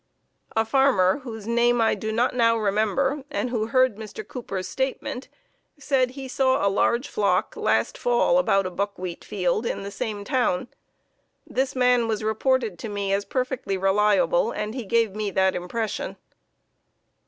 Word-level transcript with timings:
A 0.55 0.65
farmer, 0.65 1.19
whose 1.19 1.45
name 1.45 1.79
I 1.79 1.93
do 1.93 2.11
not 2.11 2.33
now 2.35 2.57
remember 2.57 3.23
and 3.29 3.51
who 3.51 3.67
heard 3.67 3.97
Mr. 3.97 4.27
Cooper's 4.27 4.67
statement, 4.67 5.27
said 5.77 6.09
he 6.17 6.27
saw 6.27 6.65
a 6.67 6.73
large 6.73 7.07
flock 7.07 7.55
last 7.55 7.99
fall 7.99 8.39
about 8.39 8.65
a 8.65 8.71
buckwheat 8.71 9.23
field, 9.23 9.63
in 9.63 9.83
the 9.83 9.91
same 9.91 10.23
town. 10.23 10.69
This 11.45 11.75
man 11.75 12.07
was 12.07 12.23
reported 12.23 12.79
to 12.79 12.89
me 12.89 13.13
as 13.13 13.25
perfectly 13.25 13.77
reliable, 13.77 14.49
and 14.51 14.73
he 14.73 14.85
gave 14.85 15.13
me 15.15 15.29
that 15.29 15.53
impression. 15.53 16.15